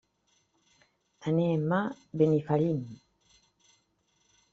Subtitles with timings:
[1.31, 1.81] Anem a
[2.21, 2.81] Benifallim.